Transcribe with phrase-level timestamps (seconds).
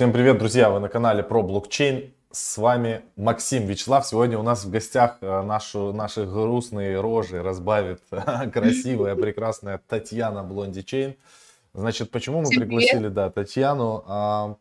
[0.00, 0.70] Всем привет, друзья!
[0.70, 2.14] Вы на канале про блокчейн.
[2.30, 4.06] С вами Максим Вячеслав.
[4.06, 8.00] Сегодня у нас в гостях э, нашу, наши грустные рожи разбавит
[8.54, 11.16] красивая, прекрасная Татьяна Блонди Чейн.
[11.74, 13.12] Значит, почему мы Всем пригласили привет.
[13.12, 14.02] да, Татьяну?
[14.06, 14.56] А,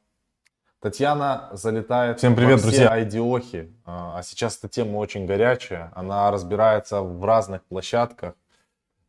[0.81, 2.89] Татьяна залетает Всем привет, друзья.
[2.89, 3.73] айдиохи.
[3.85, 5.93] А, а сейчас эта тема очень горячая.
[5.95, 8.33] Она разбирается в разных площадках,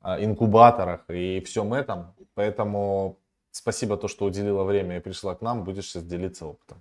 [0.01, 2.15] а, инкубаторах и всем этом.
[2.35, 3.19] Поэтому
[3.51, 5.65] Спасибо, то, что уделила время и пришла к нам.
[5.65, 6.81] Будешь сейчас делиться опытом.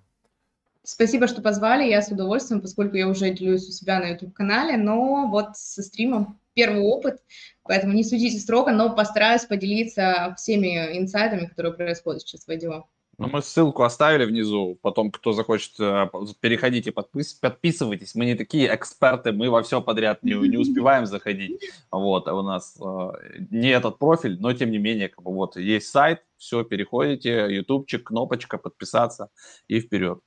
[0.83, 1.89] Спасибо, что позвали.
[1.89, 6.39] Я с удовольствием, поскольку я уже делюсь у себя на YouTube-канале, но вот со стримом
[6.53, 7.21] первый опыт,
[7.63, 12.83] поэтому не судите строго, но постараюсь поделиться всеми инсайдами, которые происходят сейчас в IDO.
[13.19, 14.79] Ну, мы ссылку оставили внизу.
[14.81, 18.15] Потом, кто захочет, э, переходите, подпис, подписывайтесь.
[18.15, 21.61] Мы не такие эксперты, мы во все подряд не, не успеваем заходить.
[21.91, 23.11] Вот, а у нас э,
[23.51, 28.05] не этот профиль, но тем не менее, как бы вот есть сайт, все, переходите, ютубчик,
[28.05, 29.29] кнопочка, подписаться
[29.67, 30.21] и вперед.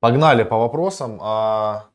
[0.00, 1.18] Погнали по вопросам.
[1.20, 1.88] А,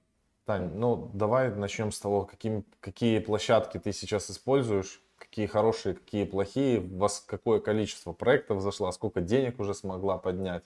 [0.46, 6.26] Тань, ну давай начнем с того, каким, какие площадки ты сейчас используешь какие хорошие, какие
[6.26, 10.64] плохие, вас какое количество проектов зашло, сколько денег уже смогла поднять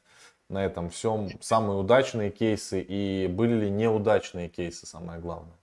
[0.50, 5.58] на этом всем, самые удачные кейсы и были ли неудачные кейсы, самое главное.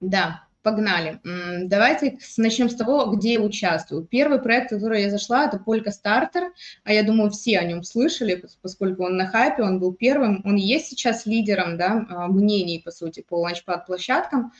[0.00, 1.20] Да, погнали.
[1.66, 4.04] Давайте начнем с того, где я участвую.
[4.04, 7.84] Первый проект, в который я зашла, это Полька Стартер, а я думаю, все о нем
[7.84, 12.80] слышали, поскольку он на хайпе, он был первым, он есть сейчас лидером да, а, мнений,
[12.84, 14.52] по сути, по ланчпад-площадкам.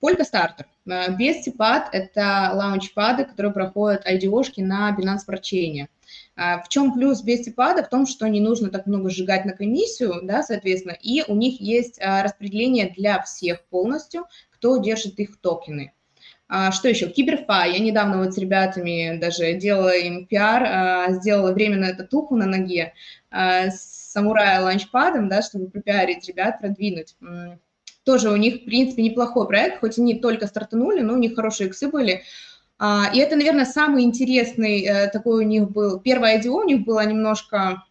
[0.00, 0.66] Полька Стартер.
[0.84, 5.88] Бестипад– это лаунчпады, которые проходят IDO-шки на Binance Warchain.
[6.36, 7.82] А, в чем плюс Бестипада?
[7.82, 11.60] В том, что не нужно так много сжигать на комиссию, да, соответственно, и у них
[11.60, 15.92] есть а, распределение для всех полностью, кто держит их токены.
[16.48, 17.08] А, что еще?
[17.08, 17.64] Киберфа.
[17.66, 22.92] Я недавно вот с ребятами даже делала им пиар, сделала временно татуху на ноге
[23.30, 27.16] с самурая ланчпадом, да, чтобы пропиарить ребят, продвинуть.
[28.06, 31.68] Тоже у них, в принципе, неплохой проект, хоть они только стартанули, но у них хорошие
[31.68, 32.22] иксы были.
[32.78, 35.98] А, и это, наверное, самый интересный э, такой у них был.
[35.98, 37.82] Первое IDO у них было немножко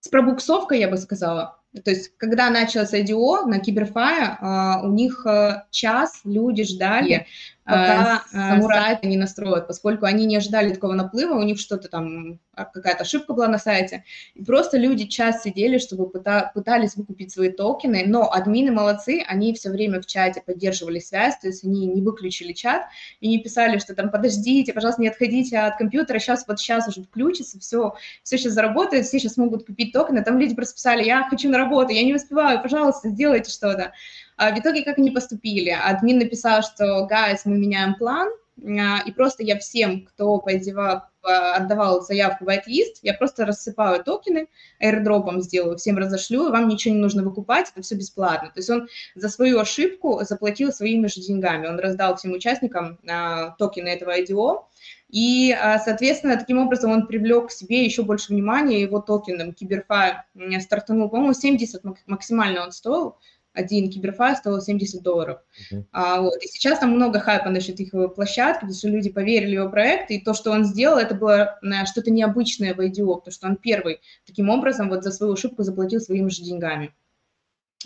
[0.00, 1.60] с пробуксовкой, я бы сказала.
[1.84, 7.26] То есть, когда началось IDO на Киберфае, а, у них э, час люди ждали,
[7.64, 12.38] пока э, самурай не настроят, поскольку они не ожидали такого наплыва, у них что-то там,
[12.52, 14.04] а, какая-то ошибка была на сайте,
[14.34, 19.54] и просто люди час сидели, чтобы пыта, пытались выкупить свои токены, но админы молодцы, они
[19.54, 22.82] все время в чате поддерживали связь, то есть они не выключили чат
[23.20, 27.02] и не писали, что там подождите, пожалуйста, не отходите от компьютера, сейчас вот сейчас уже
[27.02, 31.26] включится, все, все сейчас заработает, все сейчас могут купить токены, там люди просто писали, я
[31.30, 33.92] хочу на работу, я не успеваю, пожалуйста, сделайте что-то.
[34.36, 35.70] А в итоге как они поступили?
[35.70, 38.28] Админ написал, что, guys, мы меняем план,
[38.62, 44.48] а, и просто я всем, кто подевал, отдавал заявку в whitelist, я просто рассыпаю токены,
[44.80, 48.50] airdropом сделаю, всем разошлю, вам ничего не нужно выкупать, это все бесплатно.
[48.50, 53.50] То есть он за свою ошибку заплатил своими же деньгами, он раздал всем участникам а,
[53.58, 54.64] токены этого IDO,
[55.08, 60.16] и, а, соответственно, таким образом он привлек к себе еще больше внимания, его токеном Киберфай
[60.60, 63.16] стартанул, по-моему, 70 максимально он стоил,
[63.54, 65.38] один киберфайл стоил 70 долларов.
[65.72, 65.84] Uh-huh.
[65.92, 66.42] А, вот.
[66.42, 70.10] И сейчас там много хайпа насчет их площадки, потому что люди поверили в его проект,
[70.10, 73.56] и то, что он сделал, это было э, что-то необычное в IDO, потому что он
[73.56, 76.94] первый таким образом вот за свою ошибку заплатил своими же деньгами.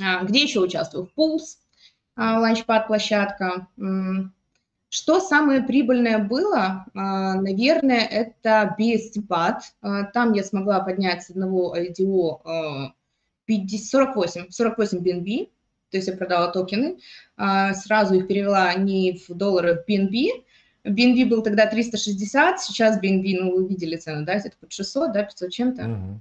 [0.00, 0.66] А, где еще
[1.16, 1.58] Pulse,
[2.16, 3.68] а, ланчпад-площадка.
[4.90, 6.86] Что самое прибыльное было?
[6.94, 9.62] А, наверное, это BST-пад.
[9.82, 12.92] А, там я смогла поднять с одного IDO
[13.44, 15.50] 50, 48, 48 BNB,
[15.90, 16.98] то есть я продала токены,
[17.36, 20.44] а, сразу их перевела не в доллары, в BNB.
[20.84, 25.24] BNB был тогда 360, сейчас BNB, ну, вы видели цену, да, это под 600, да,
[25.24, 26.20] 500 чем-то.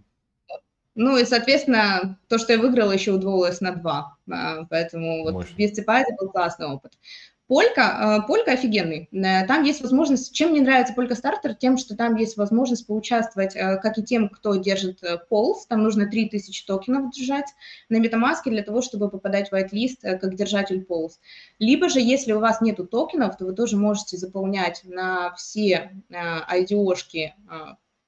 [0.95, 5.71] Ну и, соответственно, то, что я выиграла, еще удвоилось на 2, а, поэтому вот без
[5.71, 6.93] цепа это был классный опыт.
[7.47, 9.07] Полька, э, Полька офигенный.
[9.11, 13.55] Э, там есть возможность, чем мне нравится Полька Стартер, тем, что там есть возможность поучаствовать,
[13.55, 17.47] э, как и тем, кто держит полз, там нужно 3000 токенов держать
[17.87, 21.19] на MetaMask для того, чтобы попадать в whitelist как держатель полз.
[21.59, 27.33] Либо же, если у вас нету токенов, то вы тоже можете заполнять на все IDO-шки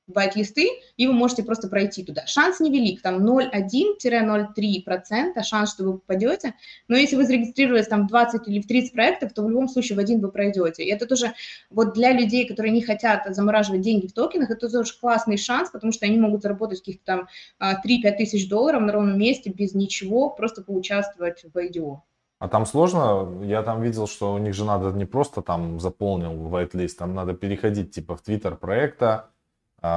[0.10, 0.68] вайт-листы,
[0.98, 2.26] и вы можете просто пройти туда.
[2.26, 6.54] Шанс невелик, там 0,1-0,3% шанс, что вы попадете,
[6.88, 9.96] но если вы зарегистрировались там в 20 или в 30 проектов, то в любом случае
[9.96, 10.84] в один вы пройдете.
[10.84, 11.34] И это тоже
[11.70, 15.92] вот для людей, которые не хотят замораживать деньги в токенах, это тоже классный шанс, потому
[15.92, 17.28] что они могут заработать каких-то там
[17.62, 17.68] 3-5
[18.08, 22.02] а, тысяч долларов на ровном месте без ничего, просто поучаствовать в IDO.
[22.40, 23.44] А там сложно?
[23.44, 27.34] Я там видел, что у них же надо не просто там заполнил whitelist, там надо
[27.34, 29.30] переходить типа в твиттер проекта,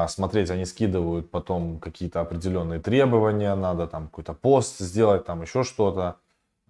[0.08, 6.16] смотреть, они скидывают потом какие-то определенные требования, надо там какой-то пост сделать, там еще что-то.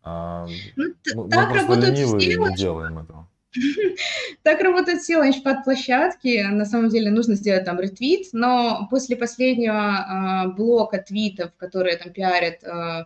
[0.02, 3.28] А, ну, мы, так просто ленивые не делаем этого.
[4.42, 6.48] Так работают все лаунчпад-площадки.
[6.50, 12.12] На самом деле нужно сделать там ретвит, но после последнего э, блока твитов, которые там
[12.12, 13.04] пиарят э,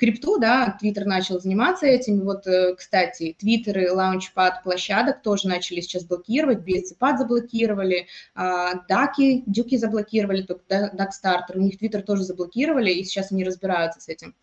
[0.00, 2.22] крипту, да, Твиттер начал заниматься этим.
[2.22, 10.46] Вот, э, кстати, твиттеры, лаунчпад площадок тоже начали сейчас блокировать, BSCPad заблокировали, даки, дюки заблокировали,
[10.68, 14.34] Дакстартер, у них твиттер тоже заблокировали, и сейчас они разбираются с этим.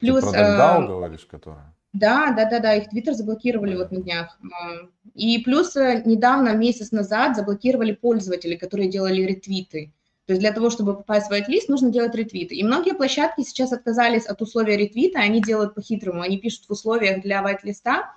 [0.00, 0.24] Плюс...
[0.24, 1.74] Ты про э, говоришь, которая?
[1.92, 4.38] Да, да, да, да, их твиттер заблокировали вот на днях.
[5.14, 9.92] И плюс э, недавно, месяц назад, заблокировали пользователи, которые делали ретвиты.
[10.26, 12.54] То есть для того, чтобы попасть в white-лист, нужно делать ретвиты.
[12.54, 16.22] И многие площадки сейчас отказались от условия ретвита, они делают по-хитрому.
[16.22, 18.12] Они пишут в условиях для white-листа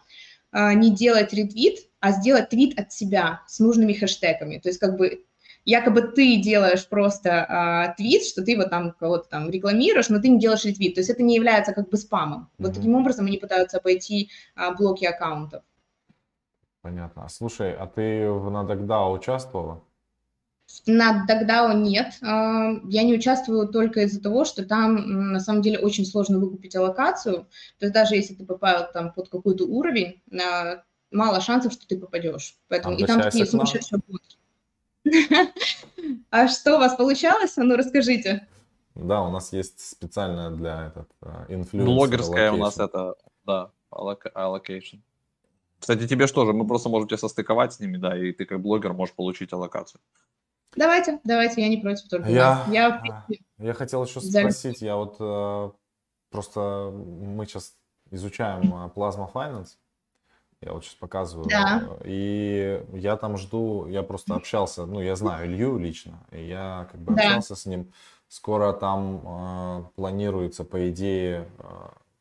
[0.52, 4.60] э, не делать ретвит, а сделать твит от себя с нужными хэштегами.
[4.60, 5.26] То есть как бы
[5.66, 10.30] якобы ты делаешь просто а, твит, что ты вот там кого-то там рекламируешь, но ты
[10.30, 10.94] не делаешь ретвит.
[10.94, 12.42] То есть это не является как бы спамом.
[12.42, 12.64] Mm-hmm.
[12.64, 15.64] Вот таким образом они пытаются обойти а, блоки аккаунтов.
[16.82, 17.28] Понятно.
[17.30, 19.84] Слушай, а ты в Надагдау участвовала?
[20.88, 22.14] На Дагдау нет.
[22.22, 26.76] А, я не участвую только из-за того, что там на самом деле очень сложно выкупить
[26.76, 27.48] аллокацию.
[27.80, 31.98] То есть даже если ты попал там под какой-то уровень, а, мало шансов, что ты
[31.98, 32.58] попадешь.
[32.68, 34.38] Поэтому и там такие сумасшедшие будки.
[36.30, 37.58] А что у вас получалось?
[37.58, 38.48] А ну, расскажите.
[38.96, 41.10] Да, у нас есть специальная для этот
[41.50, 41.96] инфлюенсер.
[41.96, 45.00] Блогерская у нас это, да, allocation.
[45.80, 48.62] Кстати, тебе что же, мы просто можем тебя состыковать с ними, да, и ты как
[48.62, 50.00] блогер можешь получить аллокацию.
[50.76, 52.30] Давайте, давайте, я не против только.
[52.30, 53.26] Я, я,
[53.58, 55.72] я хотел еще спросить, я вот э,
[56.30, 57.74] просто мы сейчас
[58.12, 59.78] изучаем Plasma Finance,
[60.62, 61.48] я вот сейчас показываю.
[61.50, 61.84] Да.
[62.04, 67.02] И я там жду, я просто общался, ну, я знаю Илью лично, и я как
[67.02, 67.24] бы да.
[67.24, 67.92] общался с ним.
[68.28, 71.66] Скоро там э, планируется, по идее, э,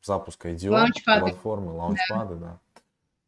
[0.02, 2.46] запуск IDO платформы, лаунчпады, да.
[2.46, 2.58] да.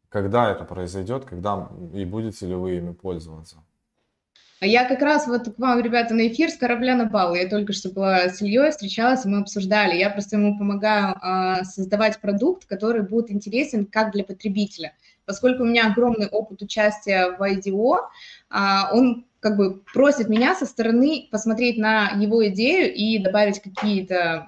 [0.09, 3.57] Когда это произойдет, когда и будете ли вы ими пользоваться?
[4.59, 7.35] Я как раз вот к вам, ребята, на эфир с корабля на бал.
[7.35, 9.95] Я только что была с Ильей, встречалась, и мы обсуждали.
[9.95, 14.93] Я просто ему помогаю а, создавать продукт, который будет интересен как для потребителя.
[15.25, 17.97] Поскольку у меня огромный опыт участия в IDO,
[18.49, 24.47] а, он как бы просит меня со стороны посмотреть на его идею и добавить какие-то,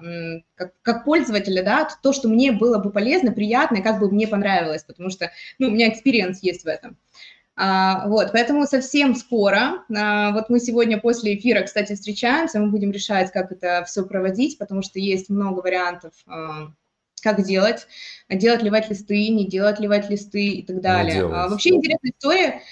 [0.56, 4.26] как, как пользователя, да, то, что мне было бы полезно, приятно, и как бы мне
[4.26, 5.30] понравилось, потому что,
[5.60, 6.98] ну, у меня experience есть в этом.
[7.62, 12.90] А, вот, поэтому совсем скоро, а, вот мы сегодня после эфира, кстати, встречаемся, мы будем
[12.90, 16.72] решать, как это все проводить, потому что есть много вариантов, а,
[17.20, 17.86] как делать,
[18.30, 21.22] делать ли whitelist ы, не делать ли whitelist ы и так далее.
[21.22, 22.62] А, вообще интересная история,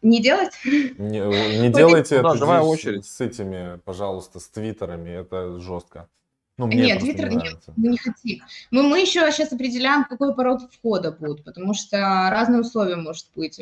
[0.00, 0.52] не делать?
[0.64, 3.04] Не, не делайте это давай очередь.
[3.04, 6.08] с этими, пожалуйста, с твиттерами, это жестко.
[6.56, 7.36] Ну, мне Нет, Твиттер не,
[7.76, 8.44] не, не хотим.
[8.70, 11.98] Мы, мы еще сейчас определяем, какой пород входа будет, потому что
[12.30, 13.60] разные условия может быть.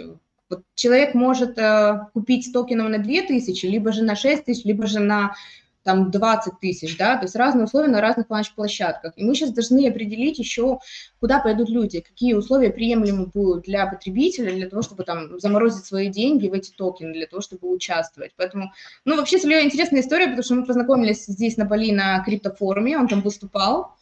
[0.54, 5.00] Вот человек может э, купить токенов на 2000, либо же на 6 тысяч, либо же
[5.00, 5.34] на
[5.82, 9.12] там 20 тысяч, да, то есть разные условия на разных ланч-площадках.
[9.16, 10.78] И мы сейчас должны определить еще,
[11.20, 16.08] куда пойдут люди, какие условия приемлемы будут для потребителя, для того, чтобы там заморозить свои
[16.08, 18.32] деньги в эти токены, для того, чтобы участвовать.
[18.36, 18.72] Поэтому,
[19.04, 22.98] ну, вообще, с Ильей интересная история, потому что мы познакомились здесь на Бали на криптофоруме,
[22.98, 23.94] он там выступал,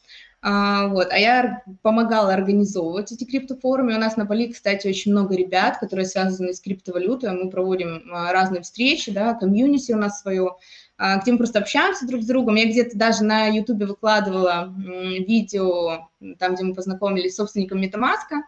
[0.44, 3.94] а, вот, а я помогала организовывать эти криптофорумы.
[3.94, 7.30] У нас на Бали, кстати, очень много ребят, которые связаны с криптовалютой.
[7.30, 10.56] Мы проводим а, разные встречи, да, комьюнити у нас свое,
[10.98, 12.56] а, где мы просто общаемся друг с другом.
[12.56, 16.08] Я где-то даже на Ютубе выкладывала видео,
[16.40, 18.42] там, где мы познакомились с собственником Метамаска.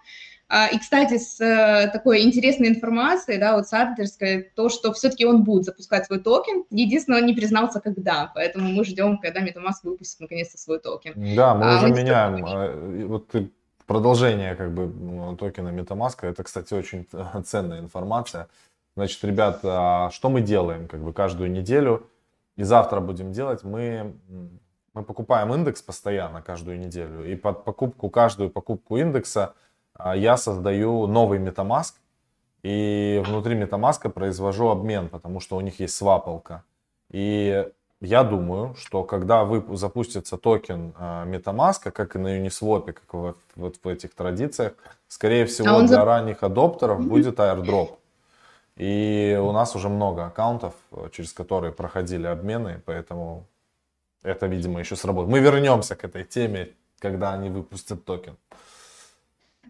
[0.56, 5.42] А, и, кстати, с э, такой интересной информацией, да, вот инсайдерской, то, что все-таки он
[5.42, 6.62] будет запускать свой токен.
[6.70, 11.12] Единственное, он не признался, когда, поэтому мы ждем, когда MetaMask выпустит наконец-то свой токен.
[11.34, 12.44] Да, мы а, уже мы меняем.
[12.46, 13.34] А, вот
[13.84, 17.08] продолжение как бы ну, токена MetaMask, это, кстати, очень
[17.44, 18.46] ценная информация.
[18.94, 22.08] Значит, ребят, что мы делаем как бы каждую неделю
[22.54, 23.64] и завтра будем делать?
[23.64, 24.14] Мы
[24.92, 29.54] мы покупаем индекс постоянно каждую неделю, и под покупку, каждую покупку индекса а,
[30.14, 31.94] я создаю новый MetaMask,
[32.62, 36.64] и внутри MetaMask произвожу обмен, потому что у них есть свапалка.
[37.10, 37.68] И
[38.00, 43.38] я думаю, что когда вы запустится токен а, MetaMask, как и на Uniswap, как вот,
[43.54, 44.72] вот в этих традициях,
[45.08, 47.08] скорее всего а для ранних adopter ов mm-hmm.
[47.08, 47.98] будет airdrop.
[48.76, 50.74] И у нас уже много аккаунтов,
[51.12, 53.46] через которые проходили обмены, поэтому
[54.22, 55.30] это, видимо, еще сработает.
[55.30, 58.36] Мы вернемся к этой теме, когда они выпустят токен.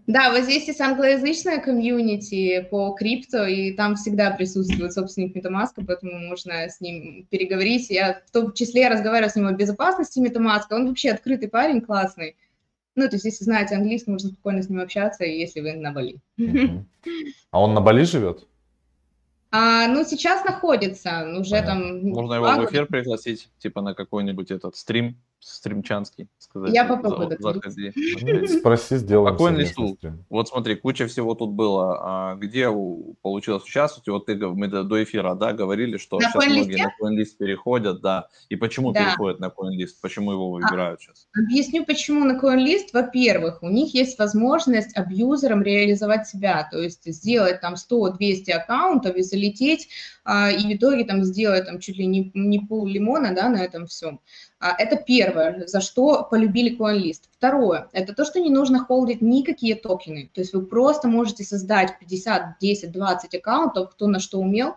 [0.06, 6.18] Да, вот здесь есть англоязычная комьюнити по крипто, и там всегда присутствует собственник MetaMask, поэтому
[6.28, 7.88] можно с ним переговорить.
[7.88, 10.64] Я в том числе разговариваю с ним о безопасности MetaMask.
[10.70, 12.36] Он вообще открытый парень, классный.
[12.96, 16.18] Ну, то есть, если знаете английский, можно спокойно с ним общаться, если вы на Бали.
[17.50, 18.46] А он на Бали живет?
[19.50, 21.70] А, ну, сейчас находится, уже Понятно.
[21.70, 22.08] там...
[22.08, 26.72] Можно его в эфир пригласить, типа на какой-нибудь этот стрим стримчанский сказать.
[26.72, 27.60] Я попробую за,
[28.58, 29.34] Спроси, сделаем.
[29.34, 29.98] Спокойный стул.
[30.30, 31.98] Вот смотри, куча всего тут было.
[32.00, 32.68] А где
[33.22, 34.08] получилось участвовать?
[34.08, 38.28] Вот ты, мы до эфира, да, говорили, что на сейчас многие на CoinList переходят, да.
[38.48, 39.04] И почему да.
[39.04, 39.96] переходят на CoinList?
[40.00, 41.28] Почему его выбирают а, сейчас?
[41.36, 42.88] Объясню, почему на CoinList.
[42.92, 49.22] Во-первых, у них есть возможность абьюзерам реализовать себя, то есть сделать там 100-200 аккаунтов и
[49.22, 49.88] залететь,
[50.24, 53.58] а, и в итоге там сделать там чуть ли не, не пол лимона, да, на
[53.58, 54.20] этом всем.
[54.60, 57.24] А, это первое, за что полюбили CoinList.
[57.32, 60.30] Второе, это то, что не нужно холдить никакие токены.
[60.32, 64.76] То есть вы просто можете создать 50, 10, 20 аккаунтов, кто на что умел,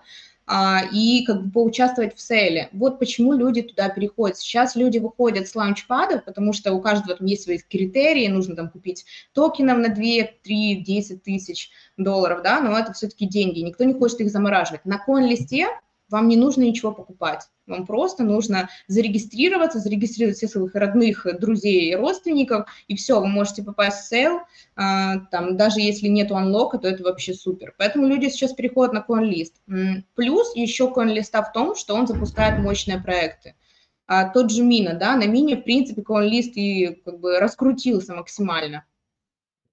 [0.50, 2.70] а, и как бы поучаствовать в сейле.
[2.72, 4.38] Вот почему люди туда переходят.
[4.38, 8.70] Сейчас люди выходят с лаунчпадов, потому что у каждого там есть свои критерии, нужно там
[8.70, 10.04] купить токенов на 2,
[10.44, 14.86] 3, 10 тысяч долларов, да, но это все-таки деньги, никто не хочет их замораживать.
[14.86, 15.68] На CoinList е
[16.10, 17.48] вам не нужно ничего покупать.
[17.66, 23.62] Вам просто нужно зарегистрироваться, зарегистрировать всех своих родных, друзей и родственников, и все, вы можете
[23.64, 24.40] попасть в sale,
[24.76, 27.76] а, там, даже если нету unlock а, то это вообще супер.
[27.78, 30.04] Поэтому люди сейчас переходят на CoinList.
[30.16, 33.56] Плюс еще CoinList в том, что он запускает мощные проекты.
[34.08, 38.86] А, тот же Мина, да, на Мине, в принципе, CoinList и как бы раскрутился максимально.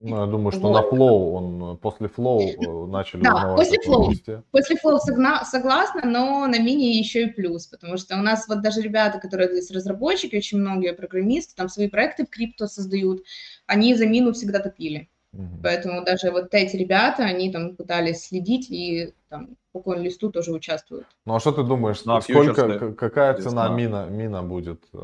[0.06, 0.72] Ну, я думаю, что вот.
[0.72, 4.42] на Flow он после Flow э, начали Да, после Flow.
[4.50, 8.82] После Flow согласна, но на мини еще и плюс, потому что у нас вот даже
[8.82, 13.22] ребята, которые здесь разработчики, очень многие программисты, там свои проекты в крипто создают,
[13.66, 15.08] они за мину всегда топили.
[15.34, 15.62] Угу.
[15.62, 21.06] Поэтому даже вот эти ребята, они там пытались следить и там по коин-листу тоже участвуют.
[21.26, 24.98] Ну а что ты думаешь, на сколько, какая цена мина, мина будет э,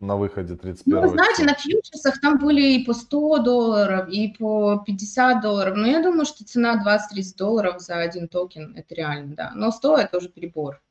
[0.00, 4.84] на выходе 31 Ну, знаете, на фьючерсах там были и по 100 долларов, и по
[4.86, 5.76] 50 долларов.
[5.76, 9.52] Но я думаю, что цена 20-30 долларов за один токен, это реально, да.
[9.54, 10.82] Но 100 это уже перебор.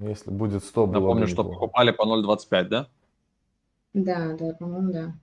[0.00, 2.88] Если будет 100, было Напомню, что покупали по 0,25, да?
[3.94, 5.14] Да, да, по-моему, да.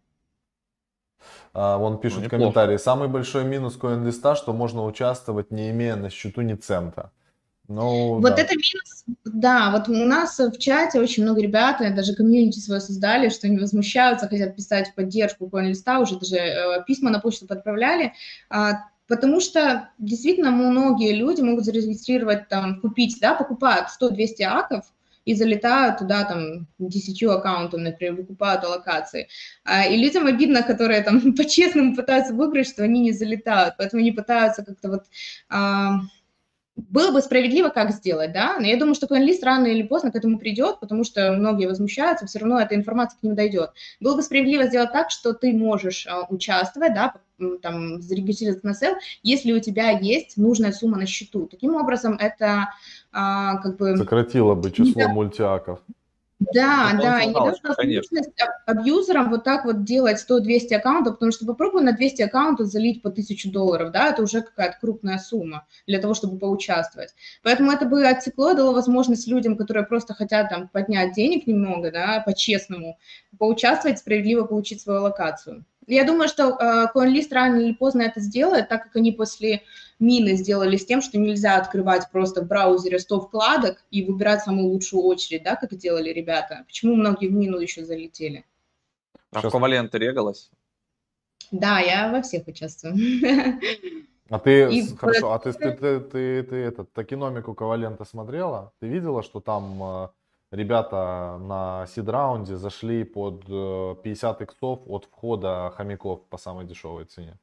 [1.57, 2.75] А, вон пишут ну, комментарии.
[2.75, 7.12] Самый большой минус коин-листа, что можно участвовать, не имея на счету ни цента.
[7.69, 8.41] Ну, вот да.
[8.41, 13.29] это минус, да, вот у нас в чате очень много ребят, даже комьюнити свое создали,
[13.29, 18.13] что они возмущаются, хотят писать в поддержку коин-листа, уже даже э, письма на почту подправляли,
[18.51, 18.71] э,
[19.07, 24.85] потому что действительно многие люди могут зарегистрировать, там, купить, да, покупают 100-200 аков,
[25.25, 29.27] и залетают туда там десятью аккаунтом, например, выкупают аллокации.
[29.63, 34.12] А, и людям обидно, которые там по-честному пытаются выиграть, что они не залетают, поэтому они
[34.12, 35.03] пытаются как-то вот...
[35.50, 36.00] А,
[36.75, 40.15] было бы справедливо, как сделать, да, но я думаю, что CoinList рано или поздно к
[40.15, 43.72] этому придет, потому что многие возмущаются, все равно эта информация к ним дойдет.
[44.01, 47.13] Было бы справедливо сделать так, что ты можешь а, участвовать, да,
[47.62, 51.48] там, зарегистрироваться на сел, если у тебя есть нужная сумма на счету.
[51.48, 52.70] Таким образом, это
[53.17, 53.95] а, как бы...
[53.95, 55.07] Сократило бы число да.
[55.07, 55.79] мультиаков.
[56.53, 58.34] Да, ну, да, и не даст возможность
[58.65, 63.10] абьюзерам вот так вот делать 100-200 аккаунтов, потому что попробуй на 200 аккаунтов залить по
[63.10, 67.15] 1000 долларов, да, это уже какая-то крупная сумма для того, чтобы поучаствовать.
[67.41, 72.22] Поэтому это бы отсекло, дало возможность людям, которые просто хотят там поднять денег немного, да,
[72.25, 72.98] по-честному,
[73.39, 75.63] поучаствовать, справедливо получить свою локацию.
[75.87, 79.63] Я думаю, что э, CoinList рано или поздно это сделает, так как они после
[79.99, 84.69] мины сделали с тем, что нельзя открывать просто в браузере 100 вкладок и выбирать самую
[84.69, 86.63] лучшую очередь, да, как делали ребята.
[86.65, 88.45] Почему многие в мину еще залетели?
[89.31, 90.49] А в Коваленте регалась?
[91.51, 92.95] Да, я во всех участвую.
[94.29, 98.73] А ты, и хорошо, а ты, ты, ты, ты, ты этот, токеномику Ковалента смотрела?
[98.79, 100.07] Ты видела, что там э,
[100.55, 107.38] ребята на сид-раунде зашли под 50 э, иксов от входа хомяков по самой дешевой цене.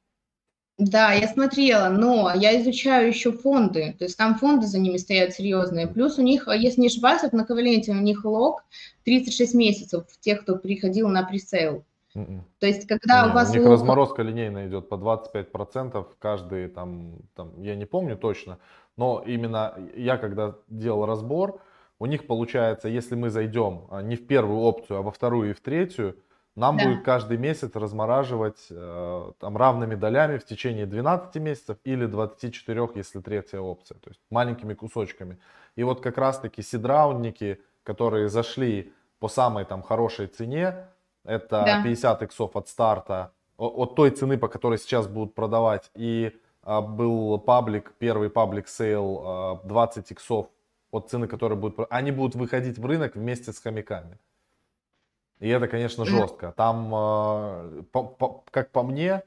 [0.78, 5.34] Да, я смотрела, но я изучаю еще фонды, то есть там фонды за ними стоят
[5.34, 5.86] серьезные.
[5.86, 8.64] Плюс у них, если не ошибаюсь, на Коваленте у них лог
[9.04, 11.84] 36 месяцев тех, кто приходил на пресейл.
[12.16, 12.26] Mm-mm.
[12.26, 12.44] М-м.
[12.58, 13.50] То есть, когда не, у вас...
[13.50, 13.72] У них лог...
[13.72, 18.58] разморозка линейная идет по 25% каждый там, там, я не помню точно,
[18.96, 21.60] но именно я когда делал разбор,
[22.02, 25.52] у них получается, если мы зайдем а, не в первую опцию, а во вторую и
[25.52, 26.16] в третью,
[26.56, 26.84] нам да.
[26.84, 33.20] будет каждый месяц размораживать э, там равными долями в течение 12 месяцев или 24, если
[33.20, 35.38] третья опция, то есть маленькими кусочками.
[35.76, 40.88] И вот как раз-таки сидраунники, которые зашли по самой там хорошей цене,
[41.24, 41.82] это да.
[41.84, 46.32] 50 иксов от старта, от той цены, по которой сейчас будут продавать, и
[46.64, 50.48] а, был public, первый public sale а, 20 иксов
[50.92, 54.18] от цены, которая будет, они будут выходить в рынок вместе с хомяками.
[55.40, 56.52] И это, конечно, жестко.
[56.56, 59.24] Там, а, по, по, как по мне,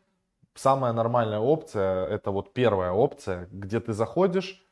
[0.53, 4.63] самая нормальная опция, это вот первая опция, где ты заходишь,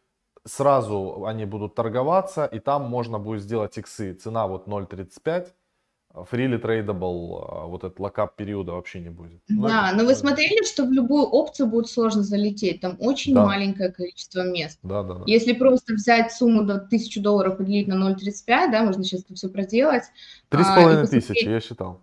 [0.46, 4.14] сразу они будут торговаться, и там можно будет сделать иксы.
[4.14, 5.52] Цена вот 0.35,
[6.14, 9.42] freely tradable, вот этот локап периода вообще не будет.
[9.48, 13.34] Ну, да, это, но вы смотрели, что в любую опцию будет сложно залететь, там очень
[13.34, 13.46] да.
[13.46, 14.80] маленькое количество мест.
[14.84, 15.24] Да, да, да.
[15.26, 19.50] Если просто взять сумму до 1000 долларов поделить на 0.35, да, можно сейчас это все
[19.50, 20.04] проделать.
[20.50, 22.02] Три с а, половиной тысячи, я считал.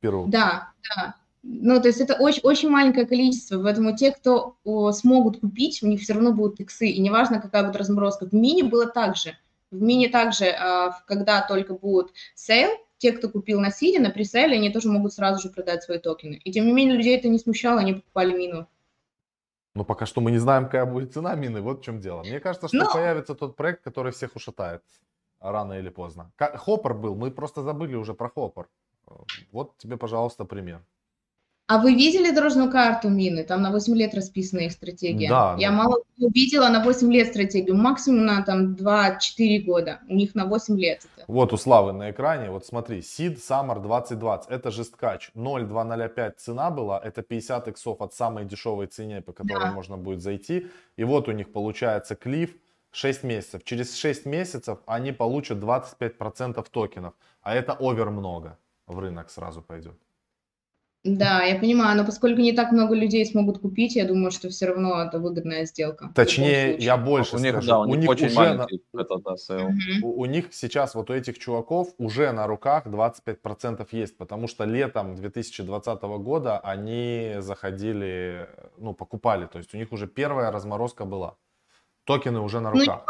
[0.00, 1.14] В Да, да.
[1.42, 5.88] Ну, то есть это очень, очень маленькое количество, поэтому те, кто о, смогут купить, у
[5.88, 8.26] них все равно будут иксы, и неважно, какая будет разморозка.
[8.26, 9.36] В мини было так же.
[9.72, 12.70] В мини также, э, когда только будет sale,
[13.02, 15.82] те, кто купил на seed е, на presale е, они тоже могут сразу же продать
[15.82, 16.34] свои токены.
[16.34, 18.68] И тем не менее, людей это не смущало, они покупали мину.
[19.74, 22.22] Но пока что мы не знаем, какая будет цена мины, вот в чем дело.
[22.22, 22.92] Мне кажется, что Но...
[22.92, 24.84] появится тот проект, который всех ушатает
[25.40, 26.30] рано или поздно.
[26.38, 28.68] Hopper был, мы просто забыли уже про Hopper.
[29.50, 30.80] Вот тебе, пожалуйста, пример.
[31.68, 33.44] А вы видели дорожную карту мины?
[33.44, 35.28] Там на 8 лет расписана их стратегия.
[35.28, 35.56] Да.
[35.58, 35.76] Я да.
[35.76, 40.00] мало увидела на 8 лет стратегию, максимум на там 2-4 года.
[40.08, 41.24] У них на 8 лет это.
[41.28, 45.30] Вот у Славы на экране, вот смотри, Seed Summer 2020, это жесткач.
[45.34, 49.72] 0,205 цена была, это 50 иксов от самой дешевой цене, по которой да.
[49.72, 50.66] можно будет зайти.
[50.96, 52.50] И вот у них получается клифф
[52.90, 53.64] 6 месяцев.
[53.64, 59.94] Через 6 месяцев они получат 25% токенов, а это овер много в рынок сразу пойдет.
[61.04, 64.66] Да, я понимаю, но поскольку не так много людей смогут купить, я думаю, что все
[64.66, 66.12] равно это выгодная сделка.
[66.14, 67.66] Точнее, я больше у них, скажу.
[67.66, 68.66] Да, у, у них очень уже на...
[68.94, 69.74] это, да, угу.
[70.02, 74.64] у, у них сейчас вот у этих чуваков уже на руках 25% есть, потому что
[74.64, 81.36] летом 2020 года они заходили, ну, покупали, то есть у них уже первая разморозка была.
[82.04, 83.04] Токены уже на руках.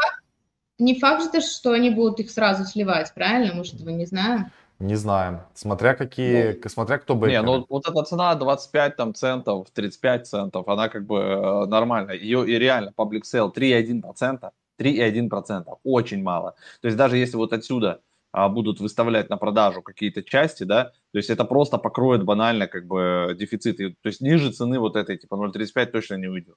[0.79, 3.55] Ну, не факт, не факт же, что они будут их сразу сливать, правильно?
[3.55, 4.51] Может, этого не знаем.
[4.83, 5.43] Не знаем.
[5.55, 7.29] Смотря какие, ну, смотря кто бы.
[7.29, 12.17] Не, ну вот эта цена 25 там, центов, 35 центов, она как бы э, нормальная.
[12.17, 16.57] Ее и реально public sale 3,1%, 3,1%, очень мало.
[16.81, 18.01] То есть даже если вот отсюда
[18.33, 22.89] а, будут выставлять на продажу какие-то части, да, то есть это просто покроет банально как
[22.89, 23.79] бы дефицит.
[23.79, 26.57] И, то есть ниже цены вот этой, типа 0,35 точно не уйдет.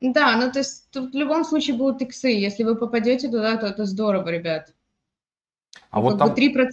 [0.00, 2.28] Да, ну то есть тут в любом случае будут иксы.
[2.28, 4.72] Если вы попадете туда, то это здорово, ребят.
[5.90, 6.34] А ну, вот там...
[6.34, 6.66] 3%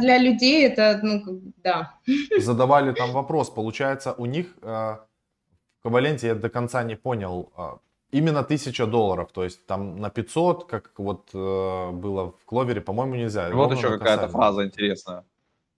[0.00, 1.94] для людей это, ну, да.
[2.38, 7.62] Задавали там вопрос, получается, у них э, в Коваленте я до конца не понял, э,
[8.10, 13.14] именно 1000 долларов, то есть там на 500, как вот э, было в Кловере, по-моему,
[13.14, 13.50] нельзя.
[13.50, 15.24] Вот еще какая-то фраза интересная.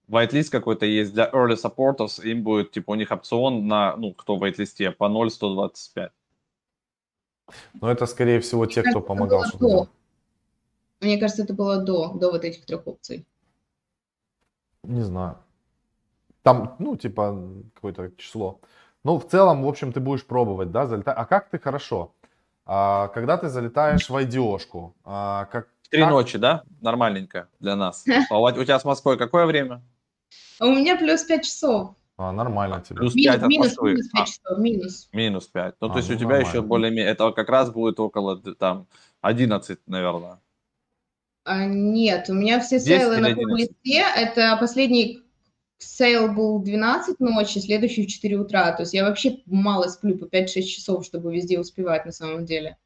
[0.09, 4.37] Вайтлист какой-то есть для early supporters, им будет, типа, у них опцион на, ну, кто
[4.37, 6.11] в вайтлисте, по 0,125.
[7.81, 9.45] Ну, это, скорее всего, те, кто помогал.
[9.45, 9.89] Что
[11.01, 13.27] мне кажется, это было до, до вот этих трех опций.
[14.83, 15.39] Не знаю.
[16.43, 17.39] Там, ну, типа,
[17.75, 18.61] какое-то число.
[19.05, 21.17] Ну, в целом, в общем, ты будешь пробовать, да, залетать.
[21.17, 22.13] А как ты хорошо?
[22.67, 25.69] А, когда ты залетаешь в IDO-шку, а, как...
[25.91, 26.11] Три как...
[26.11, 26.63] ночи, да?
[26.81, 28.05] Нормальненько для нас.
[28.31, 29.83] А у тебя с Москвой какое время?
[30.61, 31.95] У меня плюс пять часов.
[32.17, 32.99] А, нормально тебе.
[32.99, 33.91] Плюс минус, 5 минус, от Москвы.
[33.91, 35.09] Минус 5 часов, минус.
[35.13, 35.75] Минус 5.
[35.81, 36.49] Ну, а, то есть ну, у тебя нормально.
[36.49, 38.87] еще более-менее, это как раз будет около там
[39.23, 40.39] 11, наверное.
[41.45, 44.05] А, нет, у меня все сейлы на листе.
[44.17, 45.23] Это последний
[45.79, 48.73] sale был 12 ночи, следующий в 4 утра.
[48.73, 52.77] То есть я вообще мало сплю по 5-6 часов, чтобы везде успевать на самом деле.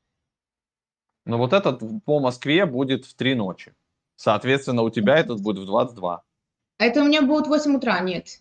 [1.26, 3.74] Ну вот этот по Москве будет в 3 ночи.
[4.16, 6.22] Соответственно, у тебя этот будет в 22.
[6.78, 8.40] А это у меня будет 8 утра, нет.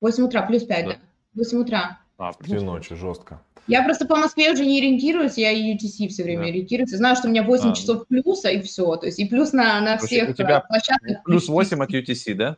[0.00, 0.92] 8 утра, плюс 5, да.
[0.92, 1.00] да.
[1.34, 2.01] 8 утра.
[2.18, 3.40] А, в 3 ночи, жестко.
[3.68, 6.48] Я просто по Москве уже не ориентируюсь, я UTC все время да.
[6.48, 6.90] ориентируюсь.
[6.90, 8.96] Знаю, что у меня 8 а, часов плюса, и все.
[8.96, 11.22] То есть и плюс на, на всех у тебя площадках.
[11.24, 12.56] Плюс 8 от UTC, да?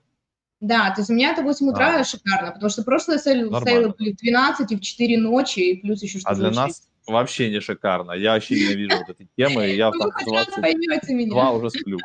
[0.60, 2.04] Да, то есть у меня это 8 утра а.
[2.04, 6.02] шикарно, потому что прошлые сейлы, сейлы были в 12 и в 4 ночи, и плюс
[6.02, 6.34] еще что-то.
[6.34, 8.12] А для нас вообще не шикарно.
[8.12, 11.98] Я вообще не вижу вот этой темы, я в 22 уже сплю.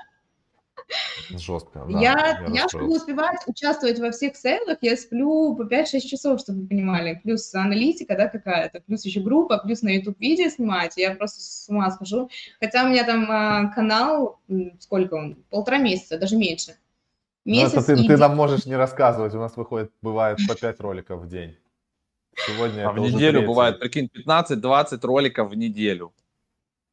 [1.29, 1.85] Жестко.
[1.87, 6.39] Да, я, я, я чтобы успевать участвовать во всех сейлах, я сплю по 5-6 часов,
[6.39, 7.19] чтобы вы понимали.
[7.23, 10.97] Плюс аналитика, да, какая-то, плюс еще группа, плюс на YouTube видео снимать.
[10.97, 12.29] Я просто с ума схожу.
[12.59, 14.39] Хотя у меня там а, канал,
[14.79, 15.35] сколько он?
[15.49, 16.75] Полтора месяца, даже меньше.
[17.45, 19.33] Месяц ну, это ты, ты нам можешь не рассказывать.
[19.33, 21.55] У нас выходит, бывает по 5 роликов в день.
[22.35, 26.13] Сегодня а в неделю бывает, прикинь, 15-20 роликов в неделю.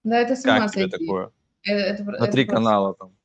[0.04, 0.90] Да, это с ума как сойти.
[0.90, 1.30] такое?
[1.62, 2.62] Это, это, На это три просто...
[2.64, 3.15] канала там.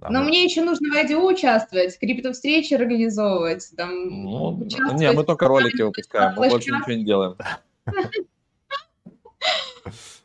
[0.00, 5.24] Там Но мне еще нужно в IDO участвовать, крипто-встречи организовывать, там, Ну, участвовать не, мы
[5.24, 7.36] только ролики выпускаем, мы больше ничего не делаем.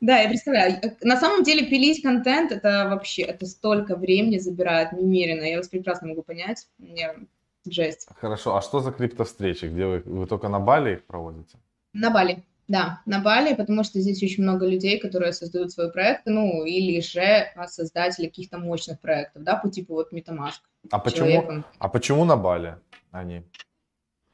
[0.01, 0.81] Да, я представляю.
[1.01, 5.43] На самом деле пилить контент, это вообще, это столько времени забирает немерено.
[5.43, 6.67] Я вас прекрасно могу понять.
[6.79, 7.13] Мне
[7.69, 8.07] жесть.
[8.19, 9.65] Хорошо, а что за криптовстречи?
[9.65, 11.59] Где вы, вы только на Бали их проводите?
[11.93, 12.43] На Бали.
[12.67, 17.01] Да, на Бали, потому что здесь очень много людей, которые создают свои проекты, ну, или
[17.01, 20.61] же создатели каких-то мощных проектов, да, по типу вот MetaMask.
[20.89, 21.65] А почему, человеком.
[21.79, 22.77] а почему на Бали
[23.11, 23.43] они?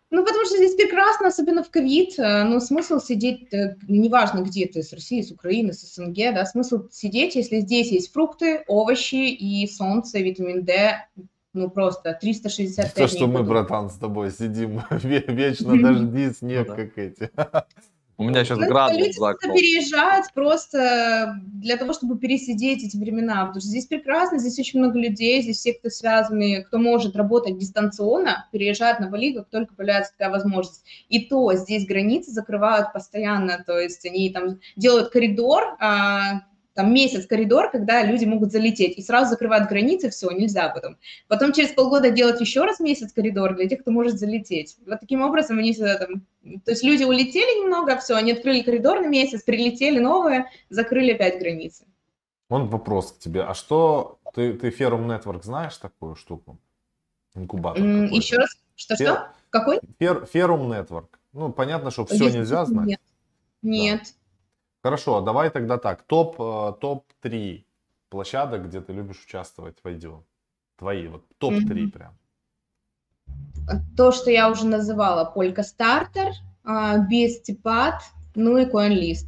[0.10, 4.66] Ну, потому что здесь прекрасно, особенно в ковид, э, ну, смысл сидеть, э, неважно где
[4.66, 9.30] ты, с России, с Украины, с СНГ, да, смысл сидеть, если здесь есть фрукты, овощи
[9.30, 11.06] и солнце, витамин D,
[11.54, 13.50] ну, просто 365 То, что мы, году.
[13.50, 17.30] братан, с тобой сидим ве- вечно дожди, снег, Ну как эти.
[18.20, 19.56] У меня сейчас Ну, град люди вот за окном.
[19.56, 24.98] переезжают просто для того, чтобы пересидеть эти времена, потому что здесь прекрасно, здесь очень много
[24.98, 30.14] людей, здесь все, кто связаны, кто может работать дистанционно, переезжают на Бали, как только появляется
[30.14, 30.84] такая возможность.
[31.10, 36.42] И то здесь границы закрывают постоянно, то есть они там делают коридор, а,
[36.78, 40.98] там месяц коридор, когда люди могут залететь, и сразу закрывают границы, все, нельзя потом.
[41.28, 44.78] Потом через полгода делать еще раз месяц коридор для тех, кто может залететь.
[44.86, 46.22] Вот таким образом они сюда там...
[46.64, 51.40] То есть люди улетели немного, все, они открыли коридор на месяц, прилетели новые, закрыли опять
[51.40, 51.86] границы.
[52.48, 53.42] Вон вопрос к тебе.
[53.42, 56.60] А что, ты, ты Ferrum Network знаешь такую штуку?
[57.34, 58.14] Инкубатор какой-то.
[58.14, 59.04] Еще раз, что-что?
[59.04, 59.80] Фер- Какой?
[60.00, 61.08] Фер- Ferrum Network.
[61.34, 62.86] Ну, понятно, что все Если нельзя знать.
[62.86, 63.02] Нет.
[63.64, 64.14] Нет.
[64.88, 66.04] Хорошо, давай тогда так.
[66.04, 67.66] Топ, э, топ-3
[68.10, 70.24] площадок, где ты любишь участвовать в IDO.
[70.78, 71.92] Твои, вот топ-3 Мгм.
[71.92, 72.18] прям.
[73.98, 76.32] То, что я уже называла, Polka Starter,
[76.64, 77.96] а, BSTPad,
[78.36, 79.28] ну и CoinList.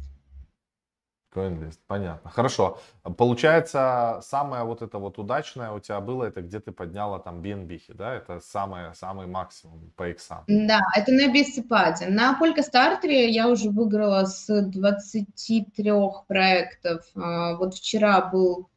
[1.34, 2.30] CoinList, понятно.
[2.30, 2.78] Хорошо.
[3.16, 7.80] Получается, самое вот это вот удачное у тебя было, это где ты подняла там BNB,
[7.94, 8.14] да?
[8.14, 10.44] Это самое, самый максимум по иксам.
[10.48, 12.08] Да, это на BSTPad.
[12.08, 15.92] На Polka Starter я уже выиграла с 23
[16.26, 17.04] проектов.
[17.14, 18.68] А, Вот вчера был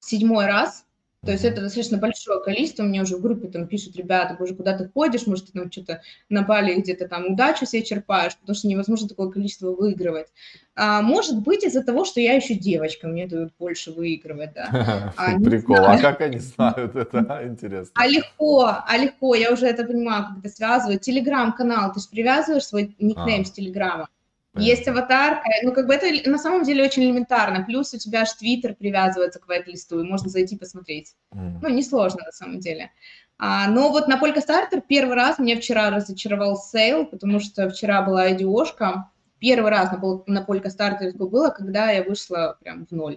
[0.00, 0.84] седьмой раз.
[1.24, 2.82] То есть это достаточно большое количество.
[2.82, 6.02] Мне уже в группе там пишут, ребята, боже, куда ты ходишь, может, ты там что-то
[6.28, 10.32] на Бали где-то там удачу себе черпаешь, потому что невозможно такое количество выигрывать.
[10.74, 15.12] А, может быть, из-за того, что я еще девочка, мне дают больше выигрывать, да.
[15.16, 15.76] А, Прикол.
[15.76, 16.00] А знаю.
[16.00, 17.42] как они знают это?
[17.44, 17.92] Интересно.
[17.94, 21.02] А легко, а легко, я уже это понимаю, как это связывать.
[21.02, 23.44] Телеграм-канал, ты же привязываешь свой никнейм А.
[23.44, 24.08] с Телеграма.
[24.52, 24.70] Понятно.
[24.70, 27.64] Есть аватарка, ну как бы это на самом деле очень элементарно.
[27.64, 31.14] Плюс у тебя аж Твиттер привязывается к whitelist у, и можно зайти посмотреть.
[31.32, 31.58] М.
[31.62, 32.90] Ну, несложно на самом деле.
[33.38, 38.30] А, но вот на Polkastarter первый раз меня вчера разочаровал sale, потому что вчера была
[38.30, 39.04] IDO-шка.
[39.38, 43.16] Первый раз на, на Starter такое было, когда я вышла прям в ноль.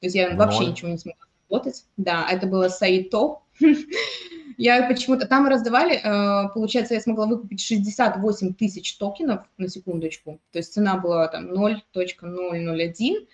[0.00, 0.70] То есть я В вообще ноль?
[0.70, 1.84] ничего не смогла работать.
[1.96, 3.40] Да, это было Сайто.
[4.58, 10.40] Я почему-то там раздавали, э, получается, я смогла выкупить 68 тысяч токенов на секундочку.
[10.50, 13.28] То есть цена была там 0.001.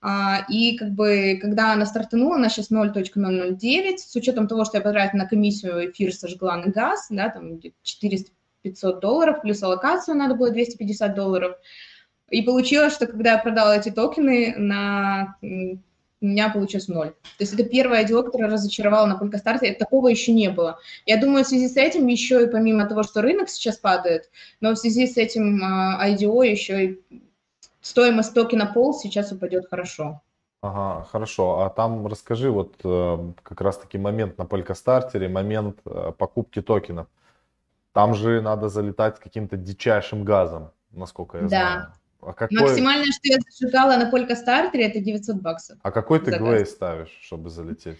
[0.00, 4.82] А, И как бы, когда она стартанула, она сейчас 0.009, с учетом того, что я
[4.82, 7.76] потратила на комиссию эфир, сожгла на газ, да, там где-то
[8.64, 11.56] 400-500 долларов, плюс аллокацию надо было 250 долларов.
[12.30, 15.36] И получилось, что когда я продала эти токены, на
[16.24, 17.10] у меня получилось ноль.
[17.10, 20.78] То есть это первое IDO, которое разочаровало на Polkastarте, такого еще не было.
[21.04, 24.72] Я думаю, в связи с этим еще и помимо того, что рынок сейчас падает, но
[24.72, 27.00] в связи с этим а, IDO еще и
[27.82, 30.22] стоимость токена пол сейчас упадет хорошо.
[30.62, 31.60] Ага, хорошо.
[31.60, 37.06] А там расскажи вот э, как раз-таки момент на Polkastarter, момент э, покупки токенов.
[37.92, 41.48] Там же надо залетать каким-то дичайшим газом, насколько я Да.
[41.48, 41.92] знаю.
[42.26, 45.78] А какой, Максимальное, что я зажигала на Polkastarter, это 900 баксов.
[45.82, 47.98] а какой ты гвей ставишь, чтобы залететь?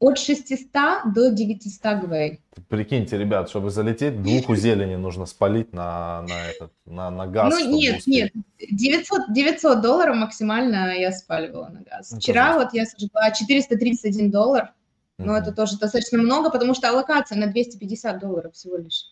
[0.00, 2.40] От 600 до 900 гвей.
[2.68, 7.54] Прикиньте, ребят, чтобы залететь, двух зелени нужно спалить на, на, этот, на, на газ.
[7.54, 8.06] Ну, нет, успеть.
[8.06, 8.32] нет,
[8.70, 12.10] 900, 900 долларов максимально я спаливала на газ.
[12.12, 12.64] Это Вчера жесть.
[12.64, 14.72] вот я сожгла 431 доллар,
[15.18, 15.34] но Мгм.
[15.36, 19.04] это тоже достаточно много, потому что аллокация на 250 долларов всего лишь.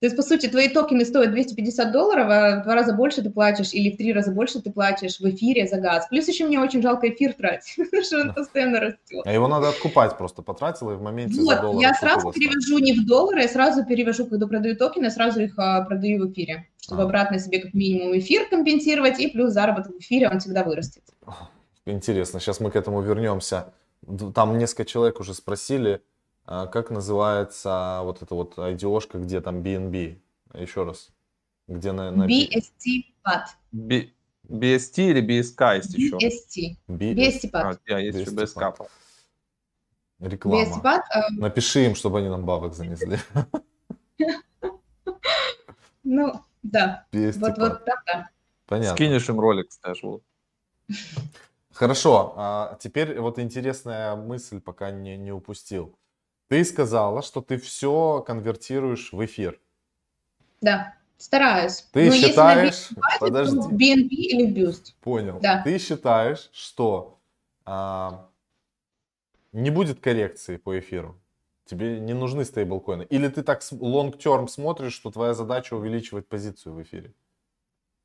[0.00, 3.30] То есть, по сути, твои токены стоят 250 долларов, а в два раза больше ты
[3.30, 6.08] платишь или в три раза больше ты платишь в эфире за газ.
[6.10, 9.22] Плюс еще мне очень жалко эфир тратить, потому что он постоянно растет.
[9.24, 12.78] А его надо откупать просто, потратила и в моменте за Вот, доллар я сразу перевожу
[12.78, 16.68] не в доллары, я сразу перевожу, когда продаю токены, сразу их а, продаю в эфире,
[16.80, 17.04] чтобы А.
[17.06, 21.02] обратно себе как минимум эфир компенсировать, и плюс заработок в эфире, он всегда вырастет.
[21.86, 23.72] Интересно, сейчас мы к этому вернемся.
[24.34, 26.02] Там несколько человек уже спросили,
[26.46, 30.18] как называется вот эта вот IDO-шка, где там BNB.
[30.54, 31.10] Еще раз.
[31.66, 32.10] Где на...
[32.10, 33.44] на BST PAD.
[33.72, 34.14] Би-
[34.48, 36.16] BST или BSK есть еще?
[36.16, 36.76] BST.
[36.88, 37.80] B- BST А, PAD.
[37.88, 38.54] да, есть еще BST.
[38.56, 38.88] BSK.
[40.20, 40.64] Реклама.
[40.64, 43.18] Вестипад, э, Напиши им, чтобы они нам бабок занесли.
[46.04, 48.28] ну, да, вот, вот так, да.
[48.66, 48.96] Понятно.
[48.96, 50.22] Скинешь им ролик, скажешь, вот.
[51.72, 55.98] Хорошо, а теперь вот интересная мысль, пока не, не упустил.
[56.54, 59.60] Ты сказала, что ты все конвертируешь в эфир.
[60.60, 61.84] Да, стараюсь.
[61.92, 64.92] Ты Но считаешь, то подожди, BNB или Boost.
[65.00, 65.40] понял.
[65.40, 65.62] Да.
[65.64, 67.18] Ты считаешь, что
[67.64, 68.30] а,
[69.50, 71.20] не будет коррекции по эфиру?
[71.64, 73.02] Тебе не нужны стейблкоины?
[73.10, 77.14] Или ты так лонг-терм смотришь, что твоя задача увеличивать позицию в эфире?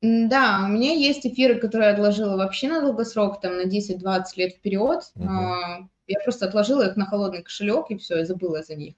[0.02, 4.54] Да, у меня есть эфиры, которые я отложила вообще на долгосрок, там на 10-20 лет
[4.54, 5.04] вперед.
[5.14, 5.88] Мгм.
[6.10, 8.94] Я просто отложила их на холодный кошелек и все, и забыла за них.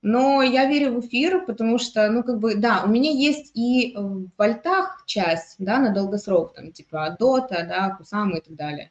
[0.00, 3.94] Но я верю в эфир, потому что, ну, как бы, да, у меня есть и
[3.96, 8.90] в вольтах часть, да, на долгосрок, там, типа Дота, да, Кусама и так далее.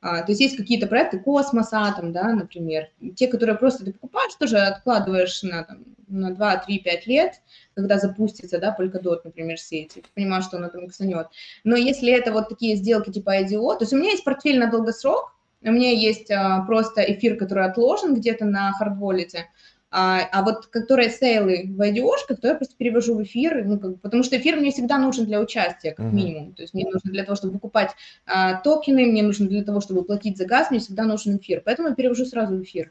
[0.00, 4.34] А, то есть есть какие-то проекты космоса, там, да, например, те, которые просто ты покупаешь,
[4.34, 7.40] тоже откладываешь на, там, на 2, 3, 5 лет,
[7.74, 11.28] когда запустится, да, Polkadot, например, сеть, ты понимаешь, что она там иксанет.
[11.62, 14.68] Но если это вот такие сделки типа IDO, то есть у меня есть портфель на
[14.68, 15.32] долгосрок,
[15.64, 19.46] у меня есть а, просто эфир, который отложен где-то на хардволлете,
[19.94, 24.00] а, а вот которые сейлы в IDO-шках, то я просто перевожу в эфир, ну, как
[24.00, 26.16] потому что эфир мне всегда нужен для участия, как Мгм.
[26.16, 26.54] минимум.
[26.54, 27.90] То есть мне нужно для того, чтобы покупать
[28.24, 31.60] а, токены, мне нужно для того, чтобы платить за газ, мне всегда нужен эфир.
[31.64, 32.90] Поэтому я перевожу сразу в эфир.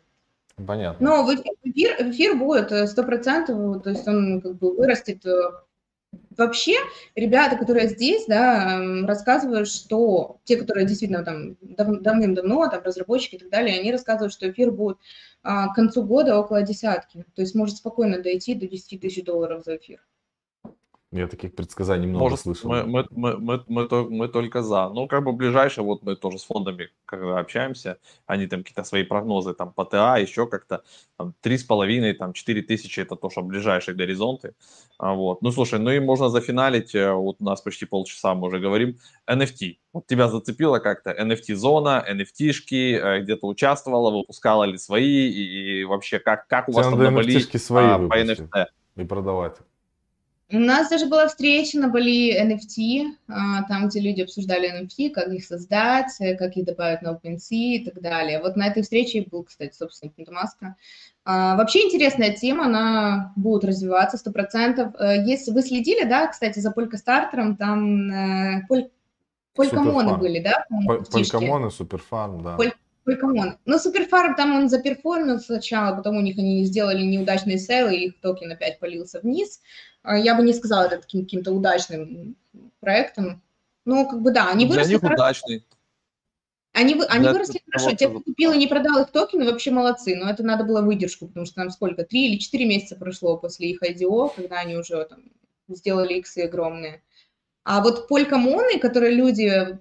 [0.67, 1.07] Понятно.
[1.07, 5.25] Но в эфир, в эфир, будет э, сто процентов, то есть он как бы вырастет.
[6.37, 6.77] Вообще,
[7.15, 13.39] ребята, которые здесь, да, рассказывают, что те, которые действительно там дав- давным-давно, там разработчики и
[13.39, 14.97] так далее, они рассказывают, что эфир будет
[15.43, 17.25] а, к концу года около десятки.
[17.35, 20.01] То есть может спокойно дойти до 10 тысяч долларов за эфир.
[21.11, 22.69] Я таких предсказаний много Может, слышал.
[22.69, 24.89] мы, мы, мы, мы, мы, мы только за.
[24.89, 29.03] Ну, как бы ближайшее, вот мы тоже с фондами когда общаемся, они там какие-то свои
[29.03, 30.83] прогнозы, там, по ТА, еще как-то,
[31.17, 34.53] там, три с половиной, там, четыре тысячи, это то, что ближайшие горизонты.
[34.97, 35.41] А, вот.
[35.41, 38.97] Ну, слушай, ну и можно зафиналить, э, вот у нас почти полчаса мы уже говорим,
[39.29, 39.77] NFT.
[39.93, 46.19] Вот тебя зацепило как-то NFT-зона, NFT-шки, э, где-то участвовала, выпускала ли свои, и, и вообще
[46.19, 48.17] как, как у вас Тебе там на Бали свои а, по.
[48.17, 48.65] NFT?
[48.95, 49.57] И продавать.
[50.53, 55.29] У нас даже была встреча на Бали NFT, а, там, где люди обсуждали NFT, как
[55.29, 58.39] их создать, э, как их добавить на OpenSea и так далее.
[58.41, 60.75] Вот на этой встрече и был, кстати, собственно, Маска.
[61.23, 64.93] Вообще интересная тема, она будет развиваться 100%.
[64.99, 68.89] Э, Если вы следили, да, кстати, за Polkastarter ом, там э, поль-
[69.55, 70.19] Polkamon ы SuperFarm.
[70.19, 71.31] были, да, по-моему, Пол- птички?
[71.31, 72.55] Polkamon и SuperFarm, да.
[72.57, 72.73] Поль-
[73.03, 73.57] Polkamon.
[73.65, 77.83] Ну, SuperFarm там он за perform ил сначала, потом у них они сделали неудачные sale
[77.83, 79.59] ы, и их токен опять полился вниз.
[80.03, 82.35] А, Я бы не сказала это таким каким-то удачным
[82.79, 83.41] проектом.
[83.85, 85.15] Ну, как бы да, они Для выросли них хорошо.
[85.23, 85.65] удачный.
[86.73, 87.95] Они, вы- они Для выросли того, хорошо.
[87.95, 90.15] Те, кто купил и не продал их токены, вообще молодцы.
[90.15, 92.03] Но это надо было выдержку, потому что там сколько?
[92.05, 95.23] Три или четыре месяца прошло после их IDO, когда они уже там
[95.67, 97.01] сделали иксы огромные.
[97.63, 99.79] А вот полькомоны, которые люди...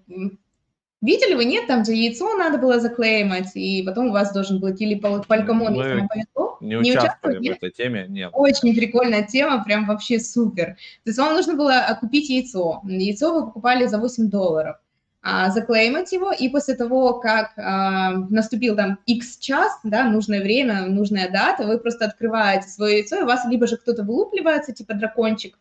[1.03, 1.67] Видели вы, нет?
[1.67, 5.95] Там, где яйцо надо было заклеймать, и потом у вас должен быть или полькомон, если
[5.95, 6.59] вам повезло.
[6.61, 7.57] Не, Не участвовали участвовали, в нет?
[7.57, 8.31] этой теме, нет.
[8.35, 10.77] Очень прикольная тема, прям вообще супер.
[11.05, 12.83] То есть вам нужно было а, купить яйцо.
[12.85, 14.77] Яйцо вы покупали за 8 долларов,
[15.23, 20.83] а, заклеймать его, и после того, как а, наступил там X час, да, нужное время,
[20.83, 24.93] нужная дата, вы просто открываете свое яйцо, и у вас либо же кто-то вылупливается, типа
[24.93, 25.59] дракончик,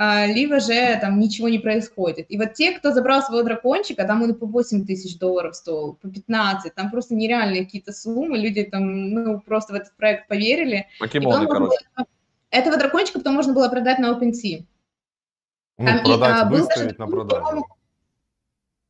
[0.00, 2.26] либо же там ничего не происходит.
[2.30, 6.08] И вот те, кто забрал своего дракончика, там он по 8 тысяч долларов стоил, по
[6.08, 11.46] 15, там просто нереальные какие-то суммы, люди там, ну, просто в этот проект поверили, Покемоны,
[11.46, 11.76] короче.
[11.96, 12.06] было-
[12.50, 14.64] Этого дракончика потом можно было продать на OpenSea.
[15.78, 17.66] Ну, Там и, продать, а, был выставить на такой, продажу.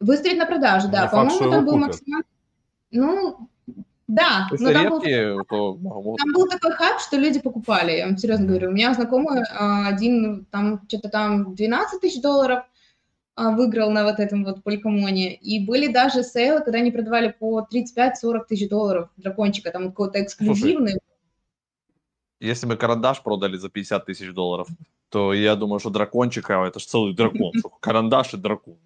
[0.00, 1.08] Выставить на продажу, да.
[1.08, 2.24] По-моему, там был максимально...
[2.92, 3.48] Ну,
[4.10, 6.18] да, Если но там был, редкие, то могут.
[6.18, 8.70] там был такой хайп, что люди покупали, я вам серьезно говорю.
[8.70, 12.64] У меня знакомый а, один, там что-то там 12 тысяч долларов
[13.36, 15.36] а, выиграл на вот этом вот полькомоне.
[15.36, 20.98] И были даже сейлы, когда они продавали по 35-40 тысяч долларов дракончика, там какой-то эксклюзивный.
[22.40, 24.66] Если мы карандаш продали за 50 тысяч долларов,
[25.08, 27.52] то я думаю, что дракончика, это же целый дракон.
[27.80, 28.76] Карандаш и дракон.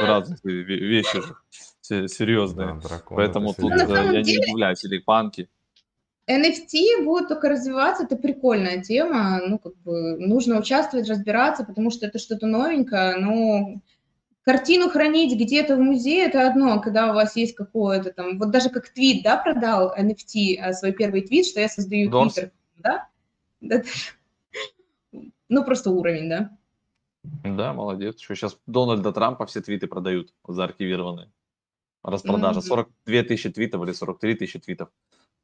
[0.00, 1.36] Разные ве- вещи же
[1.80, 2.74] се- серьезные.
[2.74, 4.84] Да, дракон, Поэтому это тут На э, самом я не удивляюсь.
[4.84, 5.48] Или панки.
[6.28, 12.06] NFT будет только развиваться, это прикольная тема, ну, как бы, нужно участвовать, разбираться, потому что
[12.06, 13.80] это что-то новенькое, но
[14.42, 18.50] картину хранить где-то в музее– это одно, а когда у вас есть какое-то там, вот
[18.50, 22.34] даже как твит, да, продал NFT, а, свой первый твит, что я создаю Дорс.
[22.34, 23.08] твиттер, да?
[23.62, 23.82] Да.
[25.48, 26.57] Ну, просто уровень, да.
[27.22, 28.20] Да, молодец.
[28.20, 31.30] Еще сейчас Дональда Трампа все твиты продают заархивированные.
[32.02, 32.60] Распродажа.
[32.60, 32.68] Мгм.
[32.68, 34.88] 42 тысячи твитов или 43 тысячи твитов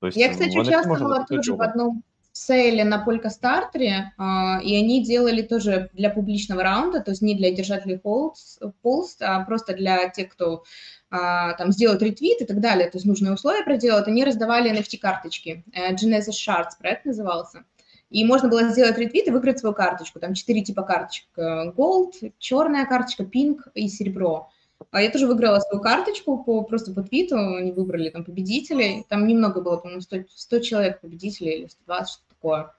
[0.01, 2.03] То есть я, кстати, участвовала тоже в одном
[2.35, 7.37] сейле на Polka Starter, а, и они делали тоже для публичного раунда, то есть не
[7.37, 10.65] для держателей полст, а просто для тех, кто
[11.11, 15.65] а, там сделает ретвит и так далее, то есть нужные условия проделать, они раздавали NFT-карточки.
[15.73, 17.65] Э, Genesis Shards проект назывался.
[18.11, 20.21] И можно было сделать ретвит и выиграть свою карточку.
[20.21, 21.27] Там четыре типа карточек.
[21.37, 24.51] Э, Gold, черная карточка, pink и серебро.
[24.91, 29.05] А я тоже выиграла свою карточку по, просто по твиту, они выбрали там победителей.
[29.09, 32.75] Там немного было, по-моему, 100, 100 человек победителей или 120, что такое.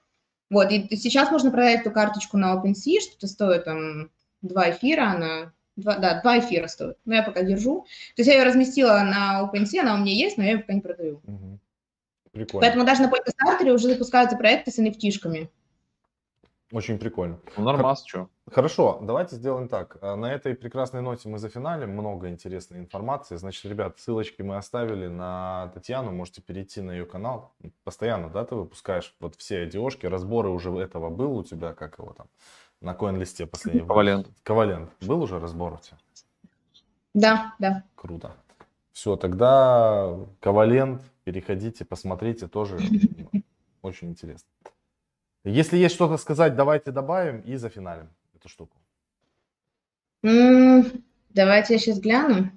[0.48, 4.10] Вот, и сейчас можно продать эту карточку на OpenSea, что-то стоит там
[4.42, 6.96] 2 эфира, она Два, да, два эфира стоит.
[7.04, 7.82] Но я пока держу.
[8.14, 10.72] То есть я ее разместила на OpenSea, она у меня есть, но я ее пока
[10.72, 11.20] не продаю.
[11.24, 11.58] Угу.
[12.36, 12.66] Прикольно.
[12.66, 15.48] Поэтому даже на Polkastarter уже запускаются проекты с nft
[16.70, 17.38] Очень прикольно.
[17.56, 18.28] Ну, нормас, что?
[18.52, 19.96] Хорошо, давайте сделаем так.
[20.02, 21.90] А, на этой прекрасной ноте мы зафиналим.
[21.90, 23.36] Много интересной информации.
[23.36, 26.12] Значит, ребят, ссылочки мы оставили на Татьяну.
[26.12, 27.54] Можете перейти на ее канал.
[27.84, 30.06] Постоянно, да, ты выпускаешь вот все одежки.
[30.06, 32.26] Разборы уже этого был у тебя, как его там?
[32.80, 33.86] на коин-листе последний.
[33.86, 34.28] Ковалент.
[34.42, 34.90] Ковалент.
[35.00, 35.96] Был уже разбор у тебя?
[37.14, 37.82] Да, да.
[37.94, 38.32] Круто.
[38.92, 42.78] Все, тогда Ковалент, переходите, посмотрите, тоже
[43.82, 44.48] очень интересно.
[45.44, 48.76] Если есть что-то сказать, давайте добавим и зафиналим эту штуку.
[50.22, 52.50] давайте я сейчас гляну.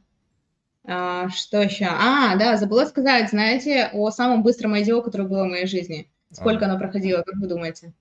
[0.86, 1.86] А, что еще?
[1.86, 6.08] А, да, забыла сказать, знаете, о самом быстром IDO, которое было в моей жизни.
[6.32, 6.69] Сколько а.
[6.69, 7.93] оно проходило, как вы думаете?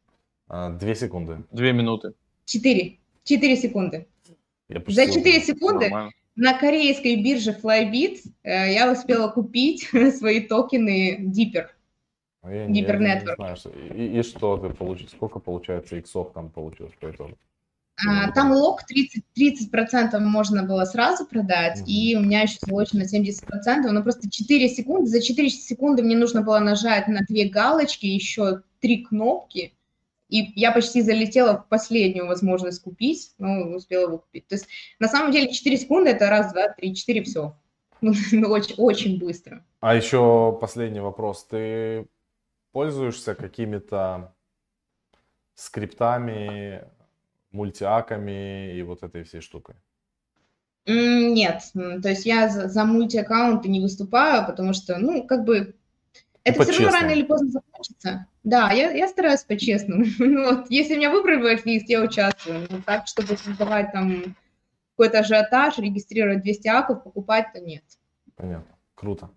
[0.48, 1.44] А, две секунды.
[1.50, 2.12] Две минуты.
[2.44, 2.98] Четыре.
[3.24, 4.06] Четыре секунды.
[4.68, 6.12] За четыре секунды Нормально.
[6.38, 11.66] На корейской бирже Flybit э, я успела купить свои токены Deeper.
[12.44, 13.36] Я, Deeper я, Network.
[13.38, 13.56] Не знаю,
[13.94, 15.08] и, и что ты получил?
[15.08, 17.36] Сколько получается иксов там получилось по итогу?
[18.06, 21.90] А, там лог 30%, 30% можно было сразу продать, угу.
[21.90, 26.42] и у меня еще залочено 70%, но просто 4 секунды, за 4 секунды мне нужно
[26.42, 29.74] было нажать на две галочки, еще три кнопки,
[30.28, 34.46] и я почти залетела в последнюю возможность купить, но успела его купить.
[34.46, 34.66] То есть
[34.98, 37.56] на самом деле 4 секунды это раз, два, три, четыре, все.
[38.00, 38.12] Ну,
[38.48, 39.64] очень, очень быстро.
[39.80, 41.44] А еще последний вопрос.
[41.44, 42.06] Ты
[42.70, 44.32] пользуешься какими-то
[45.54, 46.84] скриптами,
[47.50, 49.74] мультиаками и вот этой всей штукой?
[50.86, 55.74] Нет, то есть я за, за мультиаккаунты не выступаю, потому что, ну, как бы
[56.48, 58.26] это все равно рано или поздно закончится.
[58.44, 60.04] Да, я, я стараюсь по-честному.
[60.18, 62.66] ну, вот, если меня выбрали в лист, я участвую.
[62.70, 64.36] Но так, чтобы создавать там
[64.96, 67.84] какой-то ажиотаж, регистрировать 200 аков, покупать-то нет.
[68.36, 68.74] Понятно.
[68.94, 69.30] Круто.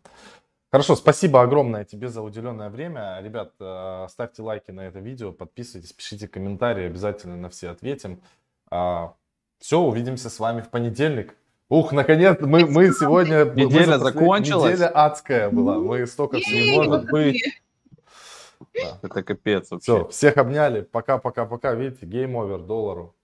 [0.71, 3.19] Хорошо, спасибо огромное тебе за уделенное время.
[3.21, 8.21] Ребят, э, ставьте лайки на это видео, подписывайтесь, пишите комментарии, обязательно на все ответим.
[8.69, 9.13] А,
[9.59, 11.35] все, увидимся с вами в понедельник.
[11.71, 13.45] Ух, наконец, мы, мы сегодня...
[13.45, 14.73] Неделя мы закончилась.
[14.73, 15.79] Неделя адская была.
[15.79, 16.83] Мы столько всего...
[16.83, 17.61] Может быть.
[18.73, 18.99] Да.
[19.01, 19.83] Это капец вообще.
[19.83, 20.81] Все, всех обняли.
[20.81, 21.73] Пока-пока-пока.
[21.73, 23.15] Видите, гейм овер доллару.